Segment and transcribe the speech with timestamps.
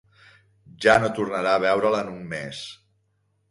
[0.85, 2.65] Ja no tornarà a veure-la en un mes.